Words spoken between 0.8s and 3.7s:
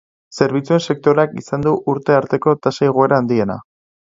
sektoreak izan du urte arteko tasa igoera handiena.